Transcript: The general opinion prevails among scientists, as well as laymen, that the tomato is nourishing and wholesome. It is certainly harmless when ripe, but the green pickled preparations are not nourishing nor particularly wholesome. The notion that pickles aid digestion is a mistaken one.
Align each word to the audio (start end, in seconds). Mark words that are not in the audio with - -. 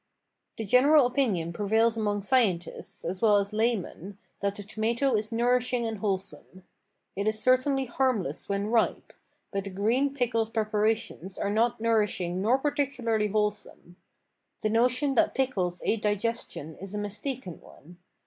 The 0.57 0.65
general 0.65 1.05
opinion 1.05 1.53
prevails 1.53 1.95
among 1.95 2.23
scientists, 2.23 3.05
as 3.05 3.21
well 3.21 3.37
as 3.37 3.53
laymen, 3.53 4.17
that 4.39 4.55
the 4.55 4.63
tomato 4.63 5.13
is 5.15 5.31
nourishing 5.31 5.85
and 5.85 5.99
wholesome. 5.99 6.63
It 7.15 7.27
is 7.27 7.39
certainly 7.39 7.85
harmless 7.85 8.49
when 8.49 8.71
ripe, 8.71 9.13
but 9.51 9.63
the 9.65 9.69
green 9.69 10.11
pickled 10.15 10.55
preparations 10.55 11.37
are 11.37 11.51
not 11.51 11.79
nourishing 11.79 12.41
nor 12.41 12.57
particularly 12.57 13.27
wholesome. 13.27 13.95
The 14.63 14.69
notion 14.69 15.13
that 15.13 15.35
pickles 15.35 15.83
aid 15.85 16.01
digestion 16.01 16.77
is 16.81 16.95
a 16.95 16.97
mistaken 16.97 17.61
one. 17.61 17.99